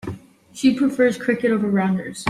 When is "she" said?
0.51-0.73